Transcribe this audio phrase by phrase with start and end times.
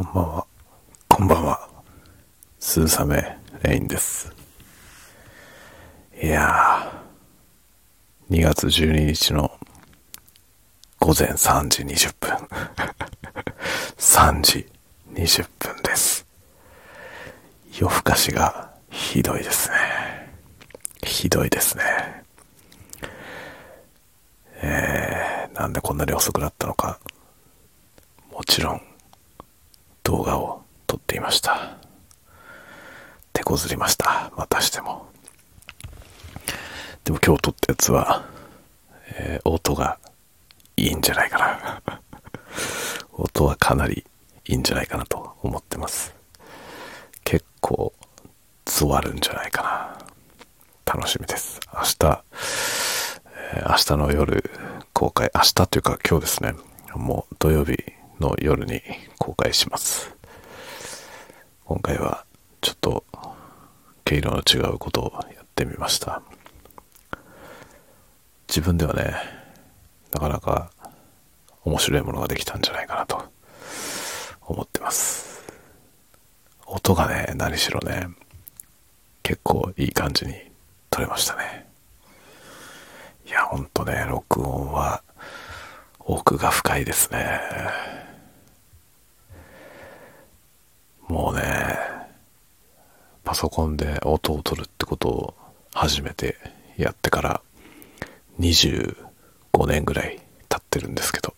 [0.00, 0.46] こんばんは。
[1.08, 1.68] こんばんは。
[2.58, 4.32] スーサメレインです。
[6.22, 9.52] いやー、2月12日の
[10.98, 12.48] 午前3時20分。
[14.00, 14.66] 3時
[15.12, 16.24] 20分です。
[17.78, 19.76] 夜更かしがひどいですね。
[21.04, 22.24] ひどいですね。
[24.62, 26.98] えー、なんでこんなに遅くなったのか。
[28.32, 28.89] もちろん、
[30.10, 31.76] 動画を撮っていました。
[33.32, 34.32] 手こずりました。
[34.36, 35.06] またしても。
[37.04, 38.24] でも今日撮ったやつは、
[39.14, 40.00] えー音が
[40.76, 42.00] いいんじゃないかな。
[43.14, 44.04] 音はかなり
[44.46, 46.12] いいんじゃないかなと思ってます。
[47.22, 47.92] 結構、
[48.64, 50.92] ゾワるんじゃないかな。
[50.92, 51.60] 楽しみです。
[51.72, 52.24] 明日、
[53.52, 54.50] えー明日の夜
[54.92, 56.54] 公開、明日というか今日ですね、
[56.96, 58.82] もう土曜日の夜に
[59.18, 60.14] 公開します。
[61.64, 62.24] 今回は
[62.60, 63.04] ちょっと
[64.04, 66.22] 毛色の違うことをやってみました。
[68.48, 69.14] 自分ではね、
[70.12, 70.70] なかなか
[71.64, 73.22] 面白いものができたんじゃないかなと
[74.42, 75.42] 思ってます。
[76.66, 78.08] 音がね、何しろね、
[79.22, 80.34] 結構いい感じに
[80.90, 81.68] 撮れましたね。
[83.26, 85.02] いや、ほんとね、録音は
[86.00, 87.40] 奥が深いですね。
[91.10, 91.76] もうね、
[93.24, 95.34] パソコンで音を取るってことを
[95.74, 96.36] 初めて
[96.76, 97.40] やってから
[98.38, 98.94] 25
[99.66, 101.34] 年ぐらい経ってるんですけど、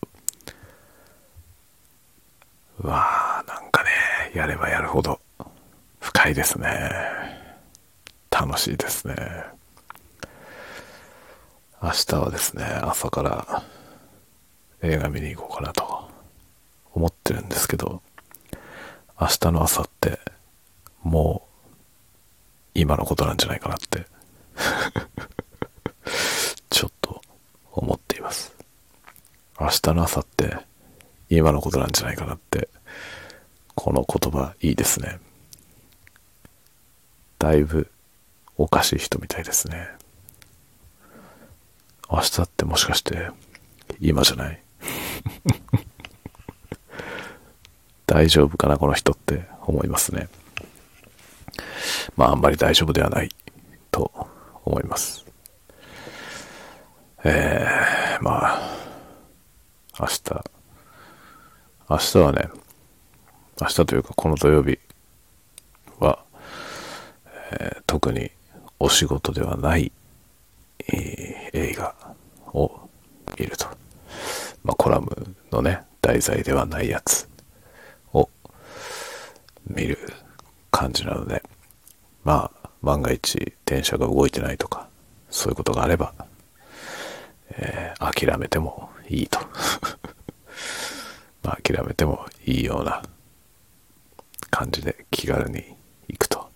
[2.81, 3.89] うわあなんかね、
[4.35, 5.19] やればやるほど
[5.99, 6.69] 深いですね。
[8.29, 9.15] 楽しいですね。
[11.81, 13.63] 明日はですね、朝から
[14.83, 16.11] 映画見に行こうかなと
[16.93, 18.03] 思ってるんですけど、
[19.23, 20.19] 明日の朝って
[21.01, 21.51] もう
[22.73, 24.05] 今のことなんじゃないかなって
[26.69, 27.21] ちょっと
[27.71, 28.53] 思っています。
[29.57, 30.57] 明日の朝って
[31.29, 32.67] 今のことなんじゃないかなって
[33.75, 35.21] この言葉いいですね。
[37.39, 37.89] だいぶ
[38.57, 39.87] おかしい人みたいですね。
[42.11, 43.29] 明日ってもしかして
[44.01, 44.61] 今じゃない？
[48.13, 50.27] 大丈夫かなこの人って思いますね。
[52.15, 53.29] まああんまり大丈夫ではない
[53.89, 54.11] と
[54.65, 55.25] 思います。
[57.23, 58.77] えー、まあ
[59.99, 60.43] 明日
[61.89, 62.49] 明日はね
[63.59, 64.77] 明日というかこの土曜日
[65.99, 66.19] は、
[67.51, 68.29] えー特に
[68.79, 69.91] お仕事ではない、
[70.87, 71.95] えー映画
[72.53, 72.79] を
[73.39, 73.65] 見ると。
[74.63, 77.27] まあ、コラムのね、題材ではないやつ
[79.67, 79.97] 見る
[80.71, 81.43] 感じなので、
[82.23, 84.89] まあ、万が一電車が動いてないとか、
[85.29, 86.13] そういうことがあれば、
[87.49, 89.39] えー諦めてもいいと。
[91.43, 93.03] まあ、諦めてもいいような
[94.49, 95.75] 感じで気軽に
[96.07, 96.49] 行くと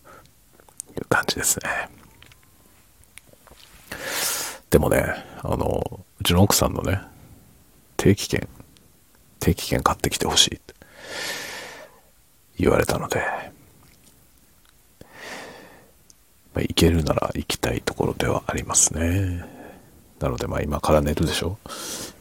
[0.96, 1.90] いう感じですね。
[4.70, 7.02] でもね、あの、うちの奥さんのね、
[7.96, 8.48] 定期券、
[9.40, 10.76] 定期券買ってきてほしいって
[12.58, 13.22] 言われたので、
[16.54, 19.46] まあ、行けるなら行きたいところではありますね。
[20.20, 21.60] なので、まあ今から寝るでしょ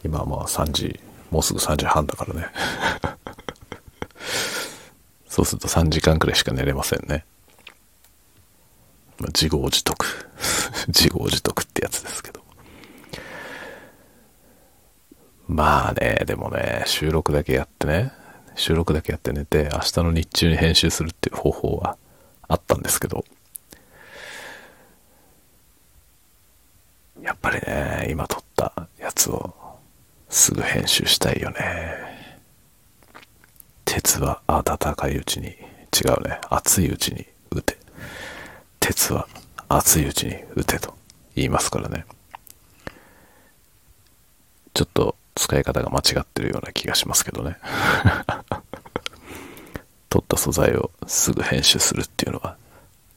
[0.05, 2.47] 今はまあ3時、もうすぐ3時半だからね。
[5.29, 7.25] そうすると3時間くらいしか寝れませんね。
[9.19, 10.29] まあ、自業自得。
[10.89, 12.45] 自業自得ってやつですけど。
[15.49, 18.13] まあね、でもね、収録だけやってね、
[18.57, 21.97] 収録だけやって寝て、明日の日中に編集するっていう方法は
[22.49, 23.25] あったんですけど、
[27.23, 29.55] やっぱりね、今撮ったやつを
[30.29, 31.95] すぐ編集したいよね。
[33.85, 37.77] 鉄は温かいうちに、違うね、熱いうちに打て。
[38.81, 39.29] 鉄は
[39.69, 40.95] 熱いうちに打てと
[41.35, 42.07] 言いますからね。
[44.73, 47.57] ちょっと使い方が間違ってるような気がしますけどね。
[50.09, 52.57] 取った素材をすぐ編集するっていうのは、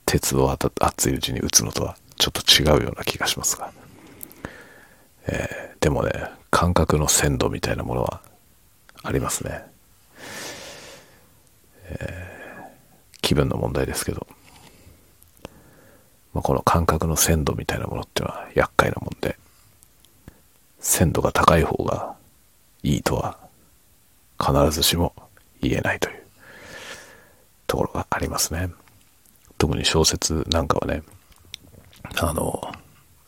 [0.05, 3.71] 鉄を熱いうちに打つのとはちょっと違うような気がしますが。
[5.27, 6.11] えーでもね、
[6.51, 8.21] 感覚の鮮度みたいなものは
[9.01, 9.63] ありますね。
[11.85, 12.29] えー
[13.21, 14.25] 気分の問題ですけど。
[16.33, 19.37] まあ、この感覚の鮮度みたいなものっていうのは厄介なもんで、
[20.99, 22.17] 鮮度が高い方が
[22.83, 23.37] いいとは
[24.37, 25.13] 必ずしも
[25.61, 26.23] 言えないという、
[27.67, 28.69] ところがありますね。
[29.57, 31.03] 特に小説なんかはね、
[32.17, 32.61] あの、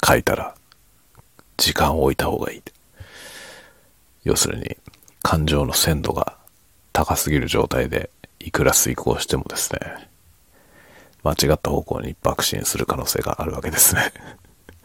[0.05, 0.53] 書いたら
[1.55, 2.61] 時間を置いた方がいい。
[4.25, 4.75] 要するに、
[5.23, 6.35] 感情の鮮度が
[6.91, 8.09] 高すぎる状態で
[8.41, 9.79] いくら遂行してもですね、
[11.23, 14.11] 間違った方向に爆心する可能性があるわけですね。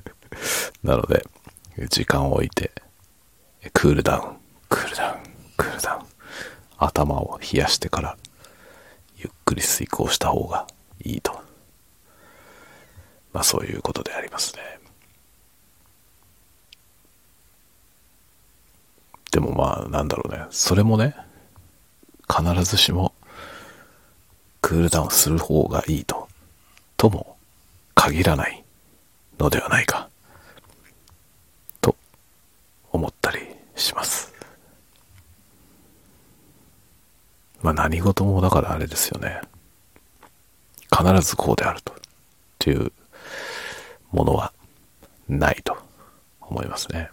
[0.84, 1.26] なので、
[1.88, 2.72] 時間を置いて、
[3.72, 4.36] クールダウン、
[4.68, 5.20] クールダウン、
[5.56, 6.06] クールダウン。
[6.78, 8.16] 頭を冷やしてから、
[9.16, 10.66] ゆっくり遂行した方が
[11.04, 11.32] いいと。
[13.32, 14.62] まあそういうことでありますね。
[19.30, 20.46] でもまあなんだろうね。
[20.50, 21.14] それもね、
[22.28, 23.12] 必ずしも
[24.62, 26.28] クールダウンする方がいいと、
[26.96, 27.36] とも
[27.94, 28.64] 限らない
[29.38, 30.08] のではないか、
[31.80, 31.96] と
[32.90, 33.40] 思ったり
[33.76, 34.32] します。
[37.62, 39.40] まあ何事もだからあれですよね。
[40.90, 41.96] 必ずこうであると。
[42.56, 42.90] っていう
[44.10, 44.52] ものは
[45.28, 45.76] ないと
[46.40, 47.10] 思いますね。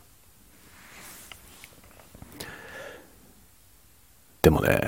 [4.41, 4.81] でもね、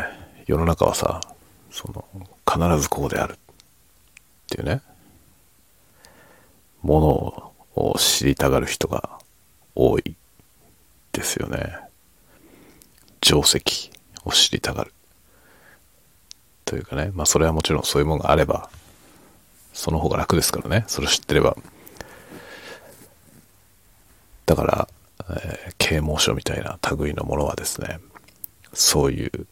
[0.47, 1.21] 世の中はさ、
[1.69, 2.03] その、
[2.51, 3.37] 必ずこうであるっ
[4.47, 4.81] ていうね、
[6.81, 6.99] も
[7.75, 9.19] のを知りたがる人が
[9.75, 10.15] 多い
[11.15, 11.77] ですよね。
[13.21, 13.91] 定石
[14.25, 14.93] を知りたがる。
[16.65, 18.69] というかね、まあそれはもちろんそういうものがあれば、
[19.73, 21.55] その方が楽ですからね、それを知ってれば。
[24.45, 24.87] だから、
[25.29, 27.99] えー、啓蒙書みたいな類のものはですね、
[28.73, 29.47] そういう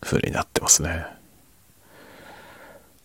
[0.00, 1.06] 風になってますね。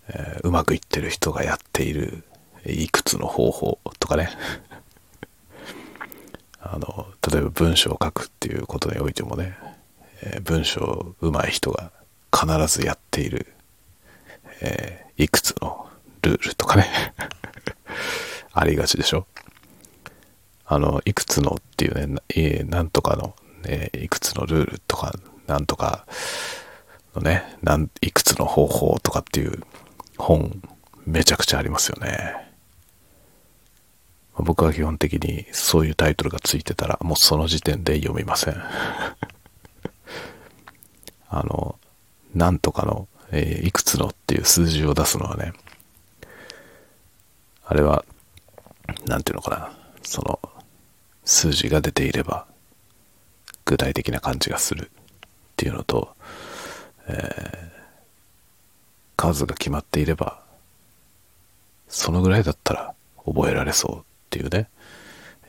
[0.10, 2.24] えー、うまくいってる人がやっている
[2.66, 4.30] いくつの方法とかね
[6.72, 9.58] あの例えば文章を書くっていうことにおいてもね、
[10.24, 11.92] えー、文章うまい人が
[12.34, 12.48] 必
[12.80, 13.48] ずやっている、
[14.62, 15.88] えー、いくつの
[16.22, 17.14] ルールとかね
[18.54, 19.26] ありがちでしょ？
[20.66, 25.14] あのいくつのっていうねなんとかの、ね、いくつのルールとか
[25.48, 26.06] なんとか
[27.18, 29.64] のね、なんいくつの方法とかっていう
[30.18, 30.62] 本、
[31.06, 32.47] めちゃくちゃありますよね。
[34.40, 38.56] 僕は基本的にそういうタイトルがついてたら、もうその時点で読みません。
[41.30, 41.80] あの、
[42.36, 45.54] なんとかの、えー、いくつのっていう数字を出すのはね、
[47.66, 48.06] あれは、
[49.06, 50.40] なんていうのかな、その、
[51.26, 52.46] 数字が出ていれば、
[53.66, 54.90] 具体的な感じがするっ
[55.58, 56.16] ていうのと、
[57.08, 57.78] えー、
[59.16, 60.42] 数が決まっていれば、
[61.90, 62.94] そのぐらいだったら
[63.26, 64.70] 覚えられそうっていうね、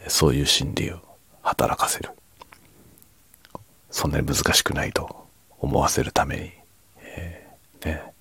[0.06, 1.00] そういう心理を
[1.42, 2.10] 働かせる。
[3.90, 5.26] そんなに難しくないと
[5.58, 6.52] 思わせるために、
[7.02, 8.12] えー、ね、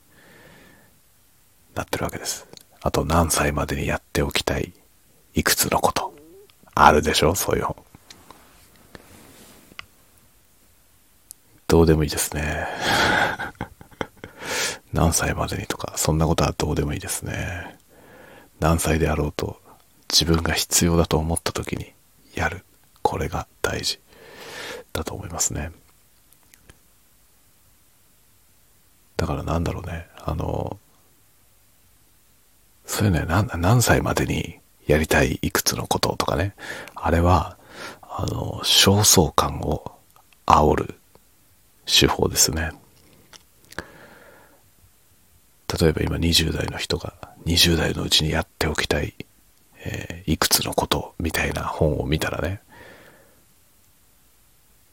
[1.75, 2.47] なってるわけです。
[2.81, 4.73] あと何歳までにやっておきたい
[5.35, 6.15] いくつのこと。
[6.73, 7.35] あるでしょ？
[7.35, 7.75] そういう本。
[11.67, 12.65] どうでもいいですね。
[14.93, 17.77] 何歳までにとか、そんなことはどうでもいいですね。
[18.59, 19.61] 何歳であろうと、
[20.09, 21.93] 自分が必要だと思った時に
[22.33, 22.63] やる。
[23.01, 23.99] これが大事
[24.93, 25.71] だと思いますね。
[29.17, 30.07] だからなんだろうね。
[30.23, 30.77] あの、
[32.85, 36.53] そういうね、何歳までにやりたいいくつのこととかね。
[36.95, 37.57] あれは、
[38.01, 39.91] あの、焦燥感を
[40.45, 40.95] 煽る
[41.85, 42.71] 手法ですね。
[45.79, 47.13] 例えば今20代の人が
[47.45, 49.13] 20代のうちにやっておきたい、
[49.89, 52.61] えー、いくつのことみたいな本を見たらね、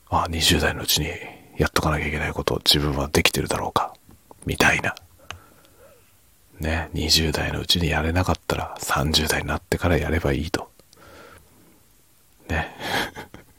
[0.08, 1.08] ああ、20代のうちに
[1.58, 3.94] やっとかなきゃいけないことを自分はできてるだろうか、
[4.46, 4.94] みたいな。
[6.60, 10.70] ね、20代のうちにやれなかったら30代になってからやればいいと。
[12.48, 12.72] ね。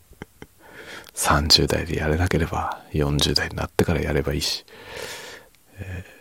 [1.14, 4.66] 30代でやれなければ40代になってからやればいいし、
[5.78, 6.15] え、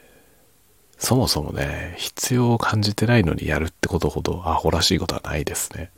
[0.98, 5.90] そもそもね、必要を感じてないのにやるってことほどアホらしいことはないですね。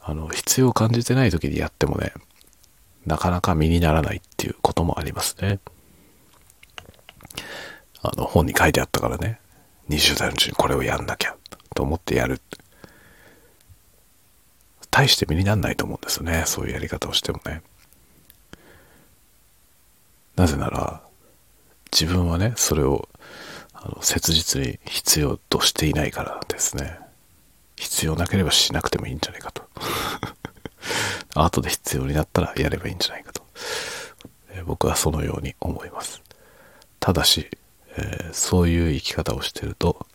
[0.00, 2.12] あの、必要を感じてない時にやってもね、
[3.06, 5.58] なかなか身にならないっていうこともありますね。
[8.02, 9.40] あの、本に書いてあったからね、
[9.90, 11.36] 20代のうちにこれをやんなきゃ
[11.74, 12.40] と思ってやる。
[14.90, 16.44] 大して身になんないと思うんですよね。
[16.46, 17.62] そういうやり方をしてもね。
[20.36, 21.02] なぜなら、
[21.92, 23.08] 自分はね、それを
[23.84, 26.98] あの切実に必要としていないからですね。
[27.76, 29.62] 必要なければしなくてもいいんじゃないかと。
[31.34, 33.42] 後で必要になったらやればいいんじゃないかと。
[34.50, 36.22] え僕はそのように思います。
[37.00, 37.50] ただし、
[37.96, 40.06] えー、そういう生き方をしてると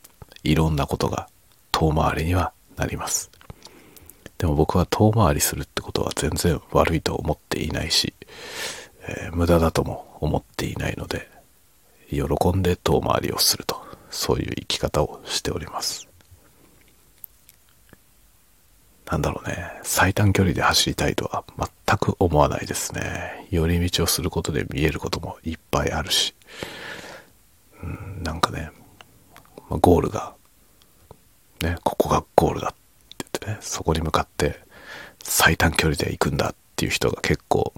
[0.43, 1.27] いろんなことが
[1.71, 3.29] 遠回りにはなります
[4.37, 8.13] でも僕は遠回りするってことは全然悪いと思っていないし、
[9.07, 11.29] えー、無駄だとも思っていないので
[12.09, 16.07] 喜んで遠回りをするとそういう生き方をしております。
[19.09, 19.71] なんだろうね。
[19.83, 23.47] 最短距離で走りたいとは全く思わないですね。
[23.51, 26.33] 寄り道をすることで見えることもいっぱいあるし、
[27.81, 28.71] うん、なんかね、
[29.69, 30.33] ま、ゴールが
[31.61, 32.71] ねここがゴールだっ
[33.17, 34.59] て言ってねそこに向かって
[35.23, 37.73] 最短距離で行くんだっていう人が結構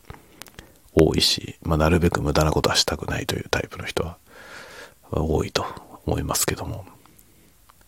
[1.00, 4.18] 多いし、まあ、なるべく無駄なことはしたくないというタイプの人は
[5.12, 5.66] 多いと
[6.06, 6.86] 思いますけども、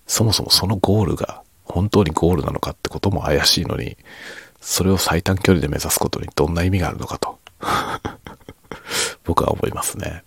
[0.08, 3.98] そもそもそのゴールが本当にゴールなのかってことも怪しいのに、
[4.60, 7.39] それを最短距離で目指すことにどんな意味があるのかと
[9.25, 10.24] 僕は思いますね。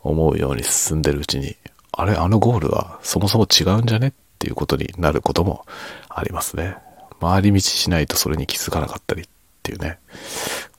[0.00, 1.56] 思うように進んでるうちに、
[1.92, 5.64] あれ、あのゴールはそもそも違うんじゃねっていうことになることも
[6.08, 6.76] ありますね。
[7.20, 9.26] 回り道しないとそれに気づかなかったりっ
[9.62, 9.98] ていうね、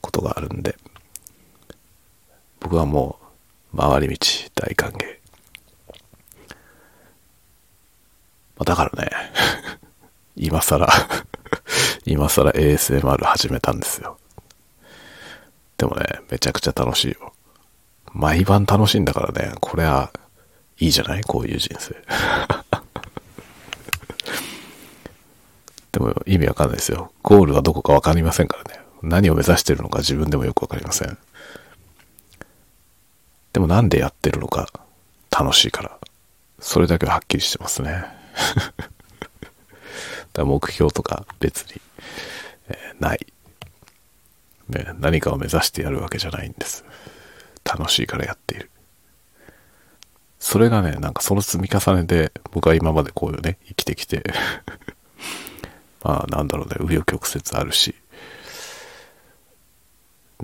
[0.06, 0.76] ことがあるんで、
[2.60, 3.18] 僕はも
[3.74, 5.04] う回り道大歓迎。
[8.56, 9.10] まあ、だからね、
[10.36, 10.86] 今更
[12.06, 14.18] 今更 ASMR 始めたんですよ。
[15.76, 17.32] でもね、めちゃくちゃ楽しいよ。
[18.12, 20.10] 毎晩楽しいんだからね、これは
[20.78, 21.24] いいじゃない？
[21.24, 21.94] こういう人生。
[25.92, 27.12] でも意味わかんないですよ。
[27.22, 28.80] ゴールはどこかわかりませんからね。
[29.06, 31.16] 何を目指してるのか自分でもよくわかりません。
[33.52, 34.68] でもなんでやってるのか
[35.30, 35.98] 楽しいから。
[36.58, 38.04] それだけははっきりしてますね。
[40.32, 41.80] だ目標とか別に、
[42.68, 43.26] えー、ない、
[44.68, 44.92] ね。
[44.98, 46.84] 何かを目指してやるわけじゃないんです。
[47.64, 48.70] 楽しいからやっている。
[50.38, 54.22] それがね、なんかその積み重ねで僕は今までこういうね、生きてきて
[56.02, 57.94] まあなんだろうね、紆余曲折あるし、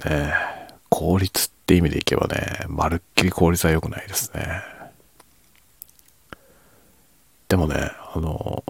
[0.04, 0.52] ね
[0.88, 4.62] 効率って意味でいけばね、まるっきり効率は良くないですね。
[7.48, 8.62] でもね、あの、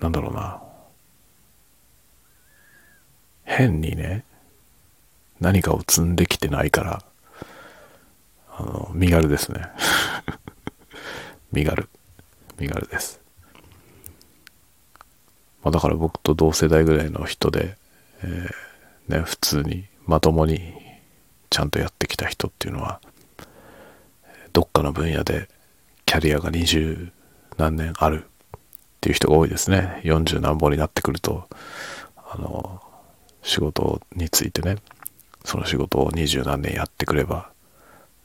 [0.00, 0.62] なんだろうな。
[3.44, 4.24] 変にね、
[5.40, 7.02] 何かを積んできてないから、
[8.56, 9.68] あの、身軽ですね。
[11.50, 11.88] 身軽。
[12.58, 13.20] 身軽です。
[15.62, 17.76] まあ、だから僕と同世代ぐらいの人で、
[18.22, 20.74] えー、ね、普通にまともに
[21.50, 23.00] ちゃんとやってきた人っていうのは、
[24.52, 25.48] どっかの分野で
[26.04, 27.12] キャリアが二十
[27.56, 28.58] 何年あるっ
[29.00, 30.00] ていう人が多いですね。
[30.02, 31.48] 40何本になってくると、
[32.16, 32.82] あの、
[33.42, 34.78] 仕事についてね、
[35.44, 37.48] その仕事を二十何年やってくれば、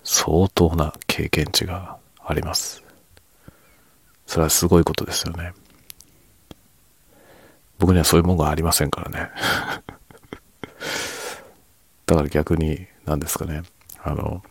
[0.03, 2.83] 相当な経験値があります。
[4.25, 5.53] それはすごいことですよね。
[7.77, 9.29] 僕にはそういうものがありませんからね。
[12.05, 13.63] だから逆に、何ですかね、
[14.03, 14.43] あの、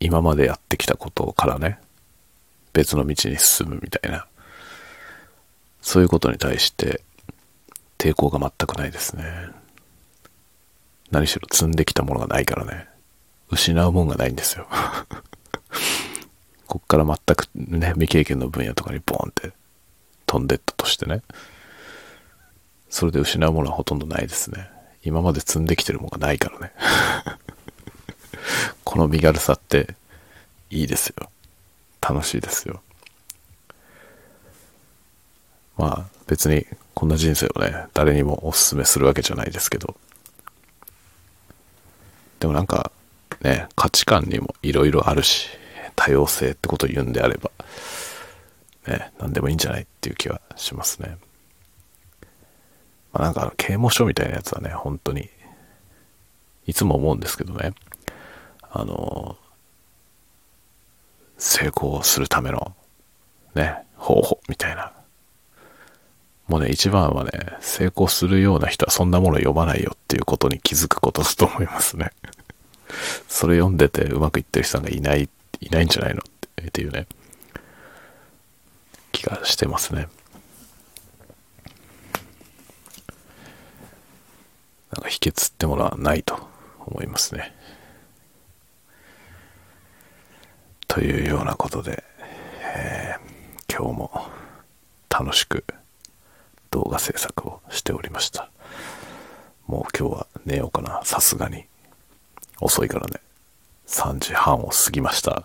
[0.00, 1.78] 今までやってきたことからね、
[2.72, 4.26] 別の道に進むみたいな、
[5.80, 7.02] そういうことに対して
[7.98, 9.24] 抵抗が全くないですね。
[11.10, 12.88] 何しろ積んできたものがないからね、
[13.50, 14.66] 失うもんがないんですよ。
[16.66, 19.52] こっから全くね、未経験の分野とかにボーンって
[20.26, 21.22] 飛んでったとしてね。
[22.94, 24.70] それで失うものはほとんどないですね。
[25.02, 26.72] 今まで積んできてるものがないからね。
[28.84, 29.96] この身軽さって
[30.70, 31.28] いいですよ。
[32.00, 32.80] 楽しいですよ。
[35.76, 39.96] まあ別にこんな人生をね、誰にもおすすめするわけじゃないですけど。
[42.38, 42.92] でもなんか
[43.40, 45.48] ね、価値観にもいろいろあるし、
[45.96, 47.50] 多様性ってことを言うんであれば、
[48.86, 51.18] ね、何でもいいんじゃないっていう気はしますね。
[53.14, 55.30] まあ、なんか刑務所みたいなやつはね、本当に、
[56.66, 57.72] いつも思うんですけどね、
[58.72, 59.36] あの、
[61.38, 62.74] 成功するための、
[63.54, 64.92] ね、方法みたいな。
[66.48, 67.30] もうね、一番はね、
[67.60, 72.10] 成功するような人はそんなもの読まないよっていうことに気づくことだと思いますね。
[73.28, 75.28] それ読んでてうまくいってる人がいない、
[75.60, 77.06] いないんじゃないのっていうね、
[79.12, 80.08] 気がしてますね。
[84.94, 86.38] なんか秘訣ってものはないと
[86.86, 87.52] 思いますね。
[90.86, 92.04] というようなことで、
[92.62, 94.28] えー、今日も
[95.10, 95.64] 楽しく
[96.70, 98.50] 動画制作をしておりました。
[99.66, 101.00] もう今日は寝ようかな。
[101.04, 101.64] さすがに。
[102.60, 103.20] 遅いからね。
[103.88, 105.42] 3時半を過ぎました。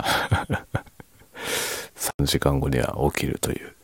[1.96, 3.76] 3時間後には起きるという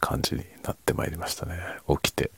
[0.00, 1.58] 感じになってまいりましたね。
[2.02, 2.30] 起きて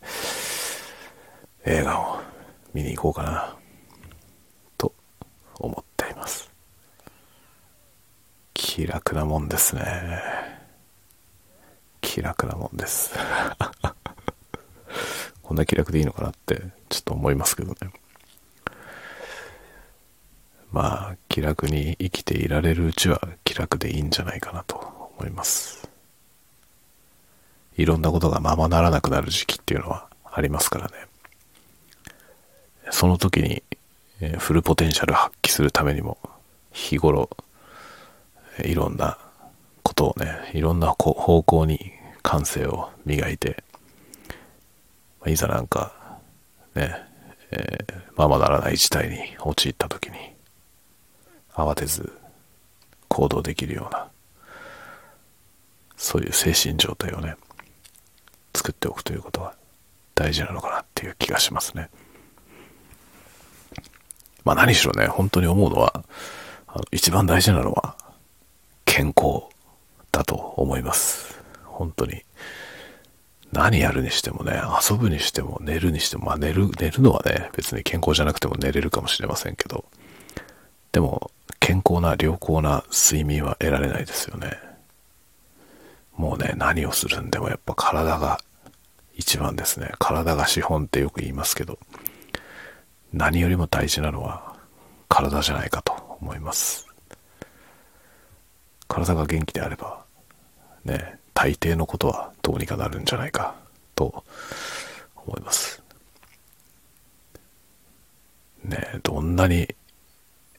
[1.64, 2.33] 映画を
[2.74, 3.56] 見に行こうかな
[4.76, 4.92] と
[5.58, 6.50] 思っています。
[8.52, 10.20] 気楽なもんですね。
[12.00, 13.14] 気楽なもんです。
[15.42, 17.78] こんな気楽でいいのかなってちょっと思いますけどね。
[20.74, 24.74] まあ気楽に生きていられるうちは気楽でいいんじゃないかなと
[25.16, 25.88] 思います
[27.76, 30.94] いろんなことがままならなくなる時期っていうのはありますからね
[32.90, 33.62] その時に、
[34.20, 36.18] えフルポテンシャル発揮するためにも
[36.72, 37.28] 日頃
[38.62, 39.18] いろんな
[39.82, 43.62] ことをねいろんな方向に感性を磨いて
[45.26, 45.92] いざなんか
[46.74, 46.94] ね、
[47.50, 50.16] えー、ままならない事態に陥った時に
[51.54, 52.12] 慌てず
[53.08, 54.08] 行動できるような
[55.96, 57.36] そういう精神状態をね
[58.54, 59.54] 作っておくということは
[60.14, 61.90] 大事なのかなっていう気がしますね。
[64.44, 66.04] まあ何しろね本当に思うのは
[66.66, 67.96] あの一番大事なのは
[68.84, 69.44] 健康
[70.12, 71.42] だと思います。
[71.64, 72.22] 本当に。
[73.52, 74.60] 何やるにしてもね
[74.90, 79.84] 遊ぶにしても寝るにしてもまあ寝る寝るのはね別に健康じゃなくても寝れるかもしれませんけど
[80.90, 84.58] でも健康な良好な睡眠は得られないですよね。
[86.16, 88.40] もうね何をするんでもやっぱ体が
[89.14, 89.92] 一番ですね。
[89.98, 91.78] 体が資本ってよく言いますけど。
[93.14, 94.56] 何よりも大事なのは
[95.08, 96.86] 体じゃないかと思います。
[98.88, 100.04] 体が元気であれば
[100.84, 103.54] ね大抵のことはどうにかなるんじゃないか
[103.94, 104.24] と
[105.24, 105.82] 思います。
[108.64, 109.68] ねどんなに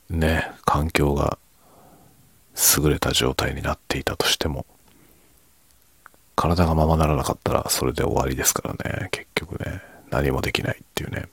[0.09, 1.38] ね、環境が
[2.77, 4.65] 優れた状態になっていたとしても、
[6.35, 11.27] 体がままならなかったらそれで終わりですからね、結局ね、何もできないっていうね、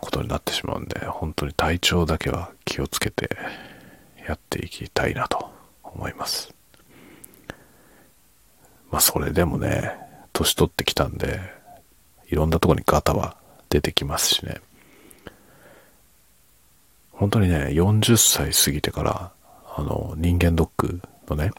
[0.00, 3.36] ことになってしまうんで、本当に体調だけは気をつけて
[4.26, 5.50] やっていきたいなと
[5.82, 6.54] 思います。
[8.90, 9.92] まあそれでもね、
[10.32, 11.40] 年取ってきたんで、
[12.28, 13.36] いろんなとこにガタは
[13.68, 14.60] 出てきますしね。
[17.12, 19.32] 本当にね、40歳過ぎてから、
[19.74, 21.50] あの、人間ドックのね、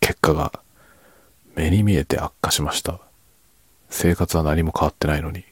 [0.00, 0.52] 結果が
[1.54, 2.98] 目に見えて悪化しました。
[3.90, 5.44] 生活は何も変わってないのに。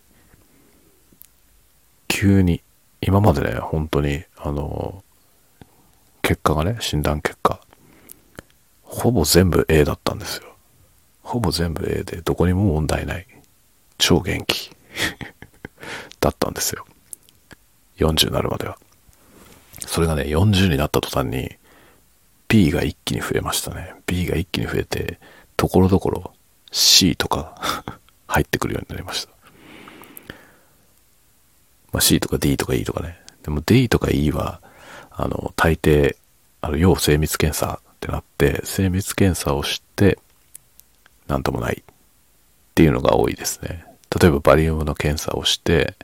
[2.19, 2.63] 急に、
[3.03, 5.05] 今までね、本当に、あの、
[6.23, 7.61] 結果がね、診断結果、
[8.83, 10.45] ほぼ全部 A だったんですよ。
[11.23, 13.27] ほぼ全部 A で、どこにも問題ない。
[13.99, 14.71] 超元気。
[16.19, 16.87] だったんですよ。
[17.99, 18.79] 40になるまでは。
[19.81, 21.55] それがね、40になった途端に、
[22.49, 23.95] P が一気に増えましたね。
[24.07, 25.21] B が一気に増えて、
[25.59, 26.33] ところどころ
[26.73, 27.61] C とか
[28.27, 29.36] 入ってくるようになりました。
[31.97, 33.19] まあ、C とか D とか E とかね。
[33.43, 34.61] でも D とか E は、
[35.11, 36.15] あの、大抵、
[36.61, 40.19] あの、要精密検査ってなって、精密検査をして、
[41.27, 41.95] なんともないっ
[42.75, 43.87] ていうのが多いですね。
[44.21, 45.95] 例えばバリウムの検査をして、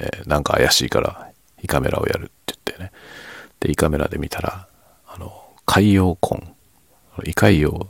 [0.00, 1.28] えー、なんか怪しいから
[1.62, 2.90] 胃カメラをやるって言ってね。
[3.60, 4.66] で、胃カメラで見たら、
[5.06, 6.54] あの、海洋根、
[7.22, 7.86] 胃潰瘍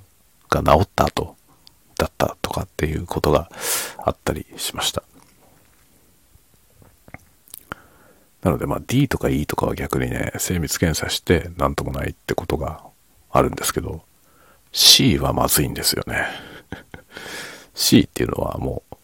[0.51, 1.37] が治った後
[1.99, 3.49] だったとかっていうことが
[3.99, 5.05] あったりしました。
[8.45, 12.85] なので、まあ D とか E とかは逆にね、精密検査して何ともないってことが
[13.31, 14.05] あるんですけど、
[14.71, 16.27] C はまずいんですよね。
[17.75, 18.97] C っていうのはもう、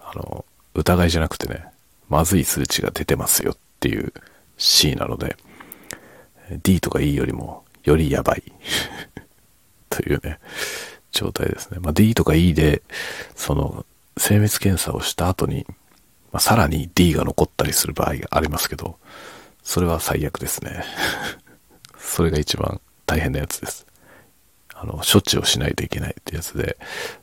[0.00, 1.66] あの、疑いじゃなくてね、
[2.08, 4.12] まずい数値が出てますよっていう
[4.56, 5.36] C なので、
[6.62, 8.44] D とか E よりもよりやばい
[9.90, 10.38] というね、
[11.10, 11.78] 状態ですね。
[11.80, 12.82] まあ、D とか E で、
[13.34, 13.84] その、
[14.16, 15.66] 精密検査をした後に、
[16.34, 18.98] まあ、さらに D が残ったりする場合がありますけど、
[19.62, 20.82] それは最悪ですね。
[21.96, 23.86] それが一番大変なやつです。
[24.74, 26.76] あの、処置をしないといけないってやつで、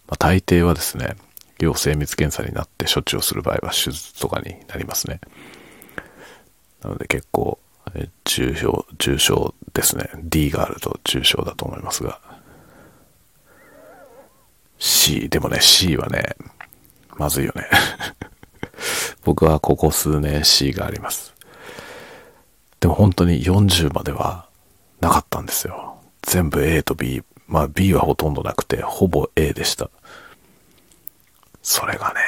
[0.08, 1.17] まあ、大抵はですね、
[1.60, 5.19] 要精密検査になって処置をする場合は手術とかになりますね。
[6.82, 7.60] なので結構、
[8.24, 10.10] 重症、重症ですね。
[10.24, 12.21] D があると重症だと思いますが。
[14.80, 16.38] C、でもね、C はね、
[17.17, 17.67] まずいよね。
[19.45, 21.34] はここ数年 C があります。
[22.80, 24.47] でも本当に40までは
[24.99, 25.97] なかったんですよ。
[26.21, 27.23] 全部 A と B。
[27.47, 29.89] まあ B はほとんどなくて、ほぼ A でした。
[31.62, 32.21] それがね、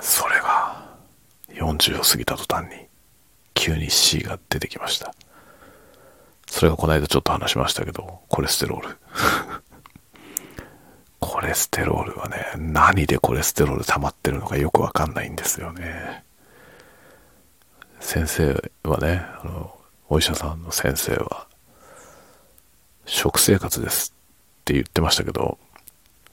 [0.00, 0.88] それが
[1.50, 2.86] 40を過ぎた途端に
[3.54, 5.14] 急に C が出てきました。
[6.46, 8.96] それがこの間ちょっと話しましたけど、コレステロール。
[11.20, 16.24] コレステロールはね、何でコレステロール溜まってるのかよくわかんないんですよね。
[18.00, 19.74] 先生はね、あの、
[20.08, 21.46] お医者さんの先生は、
[23.04, 24.14] 食生活です
[24.60, 25.58] って言ってましたけど、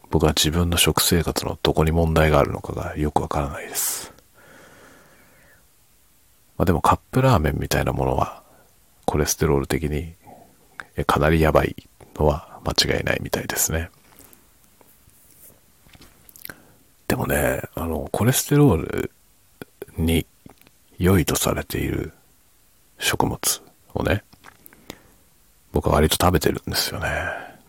[0.09, 4.13] 僕は自分の食生活のどこに問題があるのかがよくわからないです。
[6.57, 8.43] まあでもカップラーメンみたいなものは
[9.05, 10.13] コレステロール的に
[11.05, 11.75] かなりやばい
[12.15, 13.89] のは間違いないみたいですね。
[17.07, 19.11] でもね、あの、コレステロール
[19.97, 20.25] に
[20.97, 22.13] 良いとされている
[22.99, 23.39] 食物
[23.93, 24.23] をね、
[25.71, 27.09] 僕は割と食べてるんですよね。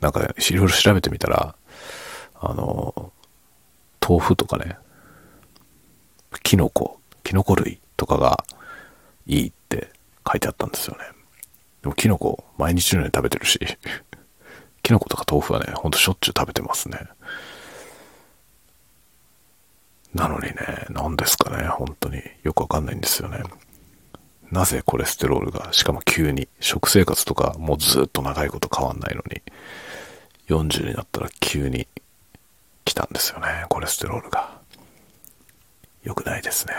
[0.01, 1.57] なんか、いろいろ調べてみたら、
[2.35, 3.13] あの、
[4.07, 4.77] 豆腐とかね、
[6.43, 8.45] キノコ、キノコ類とかが
[9.27, 9.91] いいって
[10.27, 11.05] 書いてあったんですよね。
[11.83, 13.59] でもキノコ毎日のように食べてるし、
[14.83, 17.01] キノコとか豆腐はね、ほんとしょっちゅう食べてますね。
[20.15, 23.43] なのにね、何ですかね、本当によくわかんないんですよね。
[24.51, 29.43] なぜコレステロールが、しかも急に、食生活とかもうずっと長いこと変わんないのに、
[30.49, 31.87] 40になったら急に
[32.85, 34.61] 来たんですよね、コレステロールが。
[36.03, 36.73] 良くないですね。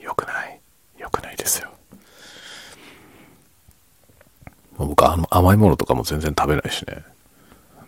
[0.00, 0.60] 良くない。
[0.98, 1.70] 良くないですよ。
[4.76, 7.04] 僕あの甘いものとかも全然食べないしね。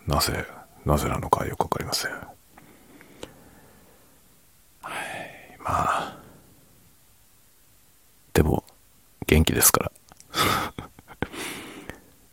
[0.05, 0.45] なぜ、
[0.85, 2.11] なぜなのかよくわかりません。
[2.11, 2.19] は
[4.89, 6.17] い、まあ。
[8.33, 8.63] でも、
[9.27, 9.91] 元気ですから。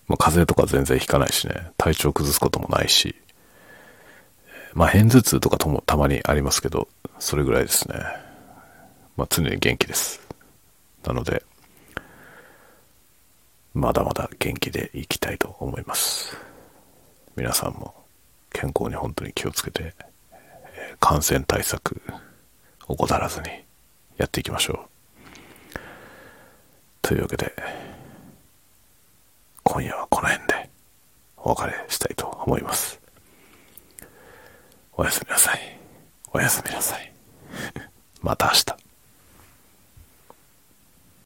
[0.09, 1.71] まあ、風邪とか全然ひかないしね。
[1.77, 3.14] 体調崩すこともないし。
[4.75, 6.88] まあ、片頭痛とかともたまにありますけど、
[7.19, 7.95] それぐらいですね。
[9.16, 10.21] まあ、常に元気です。
[11.05, 11.45] なので、
[13.75, 16.37] まだまだ元気でいきたいと思います。
[17.37, 17.95] 皆さんも
[18.53, 19.95] 健康に本当に気をつけて、
[20.99, 22.03] 感染対策
[22.90, 23.48] 怠らずに
[24.16, 25.79] やっていきましょう。
[27.03, 27.53] というわけで、
[29.62, 30.70] 今夜はこの辺で
[31.37, 33.00] お別れしたいと思います。
[34.96, 35.79] おやすみなさい。
[36.33, 37.12] おやすみなさい。
[38.22, 38.89] また明日。